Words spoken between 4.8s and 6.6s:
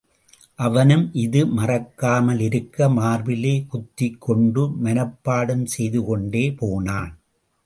மனப்பாடம் செய்துகொண்டே